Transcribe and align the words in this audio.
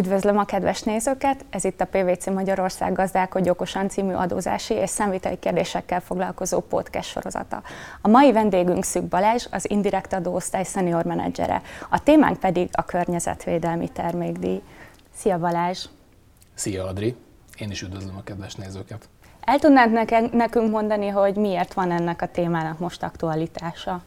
Üdvözlöm 0.00 0.38
a 0.38 0.44
kedves 0.44 0.82
nézőket! 0.82 1.44
Ez 1.50 1.64
itt 1.64 1.80
a 1.80 1.84
PVC 1.84 2.26
Magyarország 2.26 2.92
Gazdálkodj 2.92 3.50
Okosan 3.50 3.88
című 3.88 4.12
adózási 4.12 4.74
és 4.74 4.90
számviteli 4.90 5.38
kérdésekkel 5.38 6.00
foglalkozó 6.00 6.60
podcast 6.60 7.08
sorozata. 7.08 7.62
A 8.00 8.08
mai 8.08 8.32
vendégünk 8.32 8.84
Szűk 8.84 9.04
Balázs, 9.04 9.46
az 9.50 9.70
Indirekt 9.70 10.12
Adóosztály 10.12 10.64
senior 10.64 11.04
menedzsere. 11.04 11.62
A 11.90 12.02
témánk 12.02 12.38
pedig 12.38 12.68
a 12.72 12.84
környezetvédelmi 12.84 13.88
termékdíj. 13.88 14.62
Szia 15.14 15.38
Balázs! 15.38 15.84
Szia 16.54 16.86
Adri! 16.86 17.16
Én 17.58 17.70
is 17.70 17.82
üdvözlöm 17.82 18.16
a 18.16 18.22
kedves 18.22 18.54
nézőket! 18.54 19.08
El 19.40 19.58
tudnád 19.58 19.92
nekünk 20.32 20.70
mondani, 20.70 21.08
hogy 21.08 21.34
miért 21.34 21.74
van 21.74 21.90
ennek 21.90 22.22
a 22.22 22.26
témának 22.26 22.78
most 22.78 23.02
aktualitása? 23.02 24.02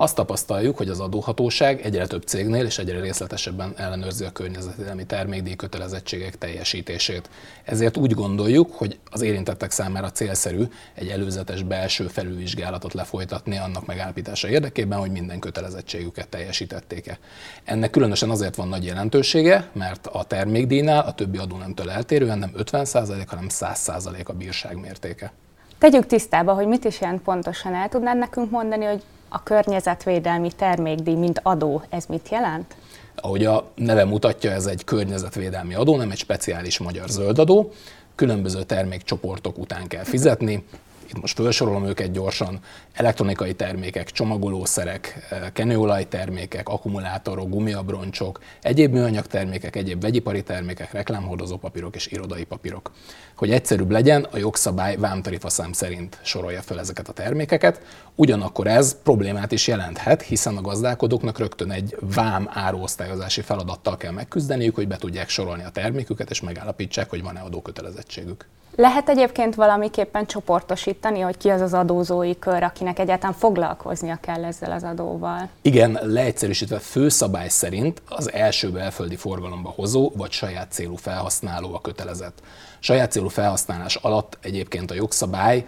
Azt 0.00 0.14
tapasztaljuk, 0.14 0.76
hogy 0.76 0.88
az 0.88 1.00
adóhatóság 1.00 1.80
egyre 1.80 2.06
több 2.06 2.22
cégnél 2.22 2.64
és 2.64 2.78
egyre 2.78 3.00
részletesebben 3.00 3.72
ellenőrzi 3.76 4.24
a 4.24 4.30
környezetvédelmi 4.30 5.06
termékdíj 5.06 5.54
kötelezettségek 5.54 6.38
teljesítését. 6.38 7.30
Ezért 7.64 7.96
úgy 7.96 8.14
gondoljuk, 8.14 8.72
hogy 8.72 8.98
az 9.10 9.20
érintettek 9.20 9.70
számára 9.70 10.10
célszerű 10.10 10.62
egy 10.94 11.08
előzetes 11.08 11.62
belső 11.62 12.06
felülvizsgálatot 12.06 12.94
lefolytatni 12.94 13.56
annak 13.56 13.86
megállapítása 13.86 14.48
érdekében, 14.48 14.98
hogy 14.98 15.10
minden 15.10 15.38
kötelezettségüket 15.38 16.28
teljesítették-e. 16.28 17.18
Ennek 17.64 17.90
különösen 17.90 18.30
azért 18.30 18.54
van 18.54 18.68
nagy 18.68 18.84
jelentősége, 18.84 19.70
mert 19.72 20.06
a 20.06 20.24
termékdíjnál 20.24 21.06
a 21.06 21.14
többi 21.14 21.38
adónemtől 21.38 21.90
eltérően 21.90 22.38
nem 22.38 22.52
50% 22.56 23.24
hanem 23.26 23.46
100% 23.48 24.26
a 24.26 24.32
bírság 24.32 24.80
mértéke. 24.80 25.32
Tegyük 25.78 26.06
tisztába, 26.06 26.52
hogy 26.52 26.66
mit 26.66 26.84
is 26.84 27.00
jelent 27.00 27.22
pontosan. 27.22 27.74
El 27.74 27.88
tudnád 27.88 28.18
nekünk 28.18 28.50
mondani, 28.50 28.84
hogy 28.84 29.02
a 29.28 29.42
környezetvédelmi 29.42 30.50
termékdíj, 30.52 31.14
mint 31.14 31.40
adó, 31.42 31.82
ez 31.88 32.06
mit 32.06 32.28
jelent? 32.30 32.76
Ahogy 33.16 33.44
a 33.44 33.70
neve 33.74 34.04
mutatja, 34.04 34.50
ez 34.50 34.66
egy 34.66 34.84
környezetvédelmi 34.84 35.74
adó, 35.74 35.96
nem 35.96 36.10
egy 36.10 36.18
speciális 36.18 36.78
magyar 36.78 37.08
zöldadó. 37.08 37.72
Különböző 38.14 38.62
termékcsoportok 38.62 39.58
után 39.58 39.86
kell 39.86 40.04
fizetni, 40.04 40.64
itt 41.08 41.20
most 41.20 41.40
felsorolom 41.40 41.86
őket 41.86 42.12
gyorsan, 42.12 42.60
elektronikai 42.92 43.54
termékek, 43.54 44.10
csomagolószerek, 44.10 45.26
eh, 45.30 45.40
kenőolajtermékek, 45.52 46.68
akkumulátorok, 46.68 47.48
gumiabroncsok, 47.48 48.40
egyéb 48.62 48.92
műanyag 48.92 49.26
termékek, 49.26 49.76
egyéb 49.76 50.00
vegyipari 50.00 50.42
termékek, 50.42 50.92
reklámhordozó 50.92 51.56
papírok 51.56 51.94
és 51.94 52.06
irodai 52.06 52.44
papírok. 52.44 52.90
Hogy 53.36 53.50
egyszerűbb 53.50 53.90
legyen, 53.90 54.26
a 54.30 54.38
jogszabály 54.38 54.96
vámtarifa 54.96 55.48
szám 55.48 55.72
szerint 55.72 56.18
sorolja 56.22 56.62
fel 56.62 56.78
ezeket 56.78 57.08
a 57.08 57.12
termékeket, 57.12 57.80
ugyanakkor 58.14 58.66
ez 58.66 58.96
problémát 59.02 59.52
is 59.52 59.66
jelenthet, 59.66 60.22
hiszen 60.22 60.56
a 60.56 60.60
gazdálkodóknak 60.60 61.38
rögtön 61.38 61.70
egy 61.70 61.96
vám 62.00 62.48
áróosztályozási 62.52 63.40
feladattal 63.40 63.96
kell 63.96 64.12
megküzdeniük, 64.12 64.74
hogy 64.74 64.88
be 64.88 64.96
tudják 64.96 65.28
sorolni 65.28 65.64
a 65.64 65.70
terméküket, 65.70 66.30
és 66.30 66.40
megállapítsák, 66.40 67.10
hogy 67.10 67.22
van-e 67.22 67.40
adókötelezettségük. 67.40 68.46
Lehet 68.80 69.08
egyébként 69.08 69.54
valamiképpen 69.54 70.26
csoportosítani, 70.26 71.20
hogy 71.20 71.36
ki 71.36 71.48
az 71.48 71.60
az 71.60 71.74
adózói 71.74 72.38
kör, 72.38 72.62
akinek 72.62 72.98
egyáltalán 72.98 73.34
foglalkoznia 73.34 74.18
kell 74.20 74.44
ezzel 74.44 74.72
az 74.72 74.82
adóval? 74.82 75.48
Igen, 75.62 75.98
leegyszerűsítve 76.02 76.78
főszabály 76.78 77.48
szerint 77.48 78.02
az 78.08 78.32
első 78.32 78.70
belföldi 78.70 79.16
forgalomba 79.16 79.72
hozó 79.76 80.12
vagy 80.16 80.30
saját 80.30 80.72
célú 80.72 80.96
felhasználó 80.96 81.74
a 81.74 81.80
kötelezett. 81.80 82.42
Saját 82.78 83.10
célú 83.10 83.28
felhasználás 83.28 83.96
alatt 83.96 84.38
egyébként 84.40 84.90
a 84.90 84.94
jogszabály 84.94 85.66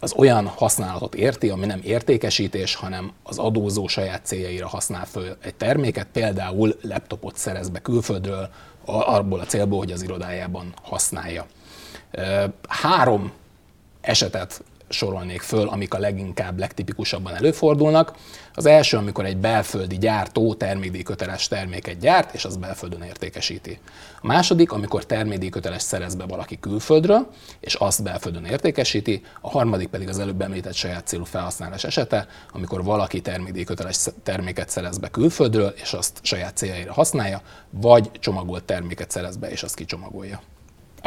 az 0.00 0.14
olyan 0.16 0.46
használatot 0.46 1.14
érti, 1.14 1.48
ami 1.48 1.66
nem 1.66 1.80
értékesítés, 1.82 2.74
hanem 2.74 3.12
az 3.22 3.38
adózó 3.38 3.86
saját 3.86 4.26
céljaira 4.26 4.68
használ 4.68 5.04
föl 5.04 5.36
egy 5.42 5.54
terméket, 5.54 6.06
például 6.12 6.76
laptopot 6.82 7.36
szerez 7.36 7.68
be 7.68 7.78
külföldről, 7.78 8.48
abból 8.84 9.40
a 9.40 9.44
célból, 9.44 9.78
hogy 9.78 9.92
az 9.92 10.02
irodájában 10.02 10.74
használja. 10.82 11.46
Három 12.68 13.32
esetet 14.00 14.62
sorolnék 14.88 15.40
föl, 15.40 15.68
amik 15.68 15.94
a 15.94 15.98
leginkább, 15.98 16.58
legtipikusabban 16.58 17.34
előfordulnak. 17.34 18.12
Az 18.54 18.66
első, 18.66 18.96
amikor 18.96 19.24
egy 19.24 19.36
belföldi 19.36 19.98
gyártó 19.98 20.54
termékdíjköteles 20.54 21.48
terméket 21.48 21.98
gyárt, 21.98 22.34
és 22.34 22.44
az 22.44 22.56
belföldön 22.56 23.02
értékesíti. 23.02 23.78
A 24.20 24.26
második, 24.26 24.72
amikor 24.72 25.06
termékdíjköteles 25.06 25.82
szerez 25.82 26.14
be 26.14 26.24
valaki 26.24 26.58
külföldről, 26.60 27.26
és 27.60 27.74
azt 27.74 28.02
belföldön 28.02 28.44
értékesíti. 28.44 29.22
A 29.40 29.50
harmadik 29.50 29.88
pedig 29.88 30.08
az 30.08 30.18
előbb 30.18 30.40
említett 30.40 30.74
saját 30.74 31.06
célú 31.06 31.24
felhasználás 31.24 31.84
esete, 31.84 32.26
amikor 32.52 32.84
valaki 32.84 33.20
termékdíjköteles 33.20 33.96
terméket 34.22 34.68
szerez 34.68 34.98
be 34.98 35.08
külföldről, 35.08 35.74
és 35.76 35.92
azt 35.92 36.18
saját 36.22 36.56
céljaira 36.56 36.92
használja, 36.92 37.40
vagy 37.70 38.10
csomagolt 38.12 38.64
terméket 38.64 39.10
szerez 39.10 39.36
be, 39.36 39.50
és 39.50 39.62
azt 39.62 39.74
kicsomagolja 39.74 40.40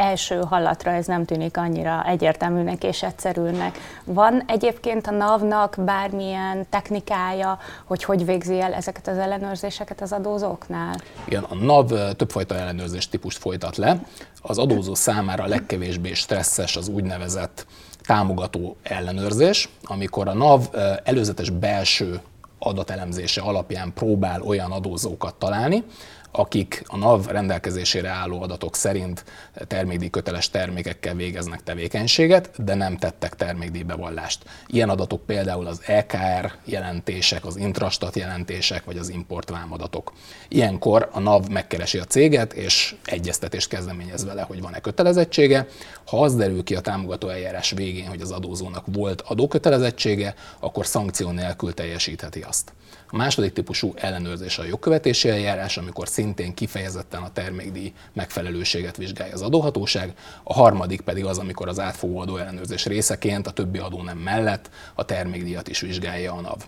első 0.00 0.40
hallatra 0.48 0.90
ez 0.90 1.06
nem 1.06 1.24
tűnik 1.24 1.56
annyira 1.56 2.04
egyértelműnek 2.06 2.84
és 2.84 3.02
egyszerűnek. 3.02 3.78
Van 4.04 4.42
egyébként 4.46 5.06
a 5.06 5.10
NAV-nak 5.10 5.76
bármilyen 5.78 6.66
technikája, 6.70 7.58
hogy 7.84 8.04
hogy 8.04 8.24
végzi 8.24 8.60
el 8.60 8.72
ezeket 8.72 9.08
az 9.08 9.18
ellenőrzéseket 9.18 10.00
az 10.00 10.12
adózóknál? 10.12 10.94
Igen, 11.24 11.42
a 11.42 11.54
NAV 11.54 11.92
többfajta 12.16 12.54
ellenőrzés 12.54 13.08
típust 13.08 13.38
folytat 13.38 13.76
le. 13.76 14.00
Az 14.42 14.58
adózó 14.58 14.94
számára 14.94 15.46
legkevésbé 15.46 16.12
stresszes 16.12 16.76
az 16.76 16.88
úgynevezett 16.88 17.66
támogató 18.02 18.76
ellenőrzés, 18.82 19.68
amikor 19.82 20.28
a 20.28 20.34
NAV 20.34 20.68
előzetes 21.04 21.50
belső 21.50 22.20
adatelemzése 22.58 23.40
alapján 23.40 23.92
próbál 23.94 24.42
olyan 24.42 24.72
adózókat 24.72 25.34
találni, 25.34 25.84
akik 26.32 26.82
a 26.86 26.96
NAV 26.96 27.26
rendelkezésére 27.26 28.08
álló 28.08 28.42
adatok 28.42 28.76
szerint 28.76 29.24
termékdíjköteles 29.66 30.50
termékekkel 30.50 31.14
végeznek 31.14 31.62
tevékenységet, 31.62 32.64
de 32.64 32.74
nem 32.74 32.96
tettek 32.96 33.34
termékdíjbevallást. 33.34 34.44
Ilyen 34.66 34.88
adatok 34.88 35.26
például 35.26 35.66
az 35.66 35.80
EKR 35.86 36.52
jelentések, 36.64 37.44
az 37.44 37.56
Intrastat 37.56 38.16
jelentések, 38.16 38.84
vagy 38.84 38.98
az 38.98 39.08
importvámadatok. 39.08 40.12
Ilyenkor 40.48 41.08
a 41.12 41.20
NAV 41.20 41.48
megkeresi 41.48 41.98
a 41.98 42.04
céget, 42.04 42.52
és 42.52 42.94
egyeztetést 43.04 43.68
kezdeményez 43.68 44.24
vele, 44.24 44.42
hogy 44.42 44.60
van-e 44.60 44.80
kötelezettsége. 44.80 45.66
Ha 46.06 46.20
az 46.20 46.36
derül 46.36 46.64
ki 46.64 46.74
a 46.74 46.80
támogató 46.80 47.28
eljárás 47.28 47.70
végén, 47.70 48.08
hogy 48.08 48.20
az 48.20 48.30
adózónak 48.30 48.84
volt 48.86 49.20
adókötelezettsége, 49.20 50.34
akkor 50.60 50.86
szankció 50.86 51.30
nélkül 51.30 51.74
teljesítheti 51.74 52.40
azt. 52.40 52.72
A 53.12 53.16
második 53.16 53.52
típusú 53.52 53.92
ellenőrzés 53.96 54.58
a 54.58 54.64
jogkövetési 54.64 55.28
eljárás, 55.28 55.76
amikor 55.76 56.08
szintén 56.20 56.54
kifejezetten 56.54 57.22
a 57.22 57.32
termékdíj 57.32 57.92
megfelelőséget 58.12 58.96
vizsgálja 58.96 59.34
az 59.34 59.42
adóhatóság. 59.42 60.14
A 60.42 60.52
harmadik 60.52 61.00
pedig 61.00 61.24
az, 61.24 61.38
amikor 61.38 61.68
az 61.68 61.78
átfogó 61.78 62.18
adóellenőrzés 62.18 62.86
részeként 62.86 63.46
a 63.46 63.50
többi 63.50 63.78
adó 63.78 64.02
nem 64.02 64.18
mellett 64.18 64.70
a 64.94 65.04
termékdíjat 65.04 65.68
is 65.68 65.80
vizsgálja 65.80 66.32
a 66.32 66.40
NAV. 66.40 66.64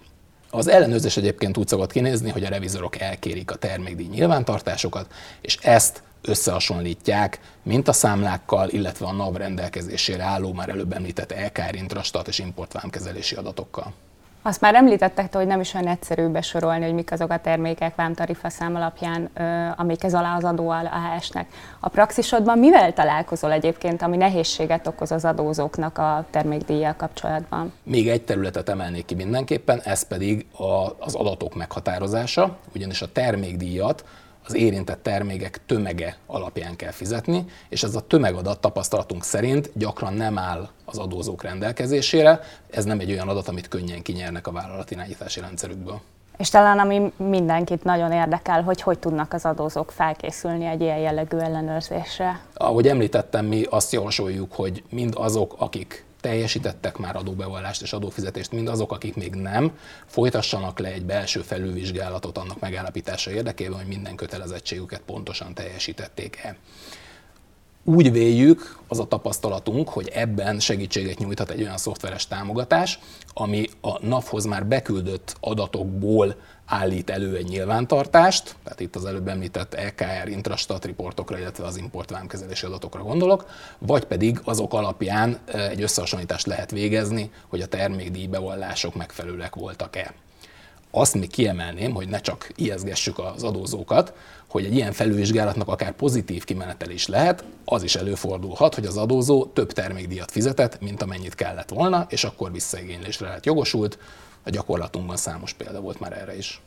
Az 0.51 0.69
ellenőrzés 0.69 1.17
egyébként 1.17 1.57
úgy 1.57 1.69
szokott 1.69 1.93
kinézni, 1.93 2.31
hogy 2.31 2.45
a 2.45 2.49
revizorok 2.49 3.01
elkérik 3.01 3.51
a 3.51 3.57
termékdíj 3.57 4.07
nyilvántartásokat, 4.07 5.13
és 5.41 5.57
ezt 5.57 6.03
összehasonlítják 6.23 7.41
mintaszámlákkal, 7.63 8.69
illetve 8.69 9.07
a 9.07 9.13
NAV 9.13 9.37
rendelkezésére 9.37 10.23
álló, 10.23 10.53
már 10.53 10.69
előbb 10.69 10.93
említett 10.93 11.35
LKR 11.35 11.75
intrastat 11.75 12.29
és 12.29 12.39
importvámkezelési 12.39 13.35
adatokkal. 13.35 13.93
Azt 14.45 14.61
már 14.61 14.75
említettek, 14.75 15.35
hogy 15.35 15.47
nem 15.47 15.61
is 15.61 15.75
olyan 15.75 15.87
egyszerű 15.87 16.27
besorolni, 16.27 16.85
hogy 16.85 16.95
mik 16.95 17.13
azok 17.13 17.31
a 17.31 17.39
termékek 17.39 17.95
vámtarifa 17.95 18.49
szám 18.49 18.75
alapján, 18.75 19.31
amik 19.77 20.05
ez 20.05 20.15
alá 20.15 20.37
az 20.37 20.45
adó 20.45 20.69
alá 20.69 21.15
esnek. 21.17 21.47
A 21.81 21.89
praxisodban 21.89 22.59
mivel 22.59 22.93
találkozol 22.93 23.53
egyébként, 23.53 24.03
ami 24.03 24.17
nehézséget 24.17 24.87
okoz 24.87 25.11
az 25.13 25.25
adózóknak 25.25 25.99
a 25.99 26.25
termékdíjjal 26.31 26.95
kapcsolatban? 26.97 27.73
Még 27.83 28.09
egy 28.09 28.23
területet 28.23 28.69
emelnék 28.69 29.05
ki 29.05 29.15
mindenképpen, 29.15 29.81
ez 29.85 30.03
pedig 30.03 30.47
az 30.99 31.15
adatok 31.15 31.55
meghatározása, 31.55 32.57
ugyanis 32.75 33.03
a 33.03 33.13
termékdíjat 33.13 34.05
az 34.47 34.55
érintett 34.55 35.03
termékek 35.03 35.61
tömege 35.67 36.17
alapján 36.27 36.77
kell 36.77 36.91
fizetni, 36.91 37.45
és 37.69 37.83
ez 37.83 37.95
a 37.95 38.01
tömegadat 38.01 38.61
tapasztalatunk 38.61 39.25
szerint 39.25 39.71
gyakran 39.75 40.13
nem 40.13 40.39
áll 40.39 40.69
az 40.85 40.99
adózók 40.99 41.43
rendelkezésére. 41.43 42.41
Ez 42.71 42.85
nem 42.85 43.01
egy 43.01 43.11
olyan 43.11 43.29
adat, 43.29 43.49
amit 43.49 43.69
könnyen 43.69 44.03
kinyernek 44.03 44.47
a 44.47 44.53
vállalatirányítási 44.53 45.41
rendszerükből. 45.41 46.01
És 46.39 46.49
talán 46.49 46.79
ami 46.79 47.13
mindenkit 47.17 47.85
nagyon 47.85 48.13
érdekel, 48.13 48.63
hogy 48.63 48.83
hogy 48.83 48.99
tudnak 48.99 49.33
az 49.33 49.45
adózók 49.45 49.91
felkészülni 49.91 50.67
egy 50.67 50.81
ilyen 50.81 50.99
jellegű 50.99 51.37
ellenőrzésre. 51.37 52.41
Ahogy 52.55 52.89
említettem, 52.89 53.47
mi 53.47 53.63
azt 53.71 53.93
javasoljuk, 53.93 54.53
hogy 54.55 54.83
mind 54.91 55.15
azok, 55.17 55.55
akik 55.59 56.05
teljesítettek 56.23 56.97
már 56.97 57.17
adóbevallást 57.17 57.83
és 57.83 57.93
adófizetést, 57.93 58.53
mind 58.53 58.69
azok, 58.69 58.93
akik 58.93 59.15
még 59.15 59.35
nem, 59.35 59.79
folytassanak 60.07 60.79
le 60.79 60.89
egy 60.89 61.05
belső 61.05 61.41
felülvizsgálatot 61.41 62.39
annak 62.39 62.61
megállapítása 62.61 63.31
érdekében, 63.31 63.79
hogy 63.79 63.87
minden 63.87 64.17
kötelezettségüket 64.17 65.01
pontosan 65.01 65.55
teljesítették-e. 65.55 66.57
Úgy 67.85 68.13
véljük, 68.13 68.79
az 68.89 68.99
a 68.99 69.05
tapasztalatunk, 69.05 69.89
hogy 69.89 70.09
ebben 70.15 70.61
segítséget 70.61 71.19
nyújthat 71.19 71.51
egy 71.51 71.63
olyan 71.63 71.77
szoftveres 71.77 72.27
támogatás, 72.27 72.99
ami 73.35 73.69
a 73.81 74.07
NAV-hoz 74.07 74.45
már 74.45 74.67
beküldött 74.67 75.37
adatokból 75.41 76.37
állít 76.67 77.11
elő 77.11 77.37
egy 77.37 77.49
nyilvántartást, 77.49 78.57
tehát 78.65 78.81
itt 78.81 78.97
az 78.97 79.05
előbb 79.05 79.29
említett 79.29 79.75
EKR 79.75 80.29
intrastat 80.29 80.85
riportokra, 80.85 81.39
illetve 81.39 81.65
az 81.65 81.77
importvámkezelési 81.77 82.67
adatokra 82.67 83.03
gondolok, 83.03 83.47
vagy 83.79 84.05
pedig 84.05 84.41
azok 84.45 84.75
alapján 84.75 85.39
egy 85.47 85.83
összehasonlítást 85.83 86.47
lehet 86.47 86.71
végezni, 86.71 87.31
hogy 87.49 87.61
a 87.61 87.67
termékdíj 87.67 88.27
bevallások 88.27 88.95
megfelelőek 88.95 89.55
voltak-e. 89.55 90.15
Azt 90.95 91.15
még 91.15 91.31
kiemelném, 91.31 91.95
hogy 91.95 92.09
ne 92.09 92.21
csak 92.21 92.51
ijeszgessük 92.55 93.19
az 93.19 93.43
adózókat, 93.43 94.15
hogy 94.49 94.65
egy 94.65 94.75
ilyen 94.75 94.93
felülvizsgálatnak 94.93 95.69
akár 95.69 95.93
pozitív 95.93 96.45
kimenetel 96.45 96.91
is 96.91 97.07
lehet, 97.07 97.45
az 97.65 97.83
is 97.83 97.95
előfordulhat, 97.95 98.75
hogy 98.75 98.87
az 98.87 98.97
adózó 98.97 99.45
több 99.45 99.73
termékdíjat 99.73 100.31
fizetett, 100.31 100.81
mint 100.81 101.03
amennyit 101.03 101.35
kellett 101.35 101.69
volna, 101.69 102.07
és 102.09 102.25
akkor 102.25 102.53
visszaigénylésre 102.53 103.27
lehet 103.27 103.47
jogosult. 103.47 103.99
A 104.45 104.51
gyakorlatunkban 104.51 105.17
számos 105.17 105.53
példa 105.53 105.81
volt 105.81 106.01
már 106.01 106.13
erre 106.13 106.37
is. 106.37 106.61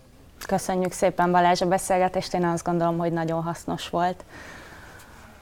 Köszönjük 0.47 0.91
szépen 0.91 1.31
Balázs 1.31 1.61
a 1.61 1.65
beszélgetést, 1.65 2.33
én 2.33 2.45
azt 2.45 2.63
gondolom, 2.63 2.97
hogy 2.97 3.11
nagyon 3.11 3.43
hasznos 3.43 3.89
volt. 3.89 4.25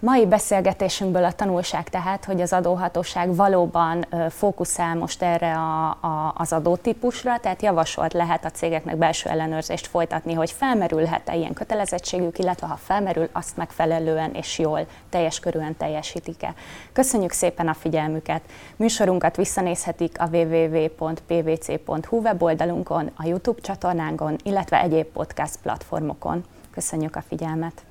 Mai 0.03 0.25
beszélgetésünkből 0.25 1.23
a 1.23 1.31
tanulság 1.31 1.89
tehát, 1.89 2.25
hogy 2.25 2.41
az 2.41 2.53
adóhatóság 2.53 3.35
valóban 3.35 4.05
fókuszál 4.29 4.95
most 4.95 5.21
erre 5.21 5.53
a, 5.55 5.89
a, 5.89 6.33
az 6.37 6.53
adótípusra, 6.53 7.39
tehát 7.39 7.61
javasolt 7.61 8.13
lehet 8.13 8.45
a 8.45 8.49
cégeknek 8.49 8.97
belső 8.97 9.29
ellenőrzést 9.29 9.87
folytatni, 9.87 10.33
hogy 10.33 10.51
felmerülhet-e 10.51 11.35
ilyen 11.35 11.53
kötelezettségük, 11.53 12.39
illetve 12.39 12.67
ha 12.67 12.75
felmerül, 12.75 13.29
azt 13.31 13.57
megfelelően 13.57 14.33
és 14.33 14.59
jól, 14.59 14.85
teljes 15.09 15.39
körülön 15.39 15.77
teljesítik-e. 15.77 16.53
Köszönjük 16.93 17.31
szépen 17.31 17.67
a 17.67 17.73
figyelmüket! 17.73 18.41
Műsorunkat 18.75 19.35
visszanézhetik 19.35 20.21
a 20.21 20.27
www.pvc.hu 20.31 22.17
weboldalunkon, 22.21 23.11
a 23.15 23.25
YouTube 23.25 23.61
csatornánkon, 23.61 24.35
illetve 24.43 24.81
egyéb 24.81 25.05
podcast 25.05 25.57
platformokon. 25.61 26.43
Köszönjük 26.71 27.15
a 27.15 27.23
figyelmet! 27.27 27.83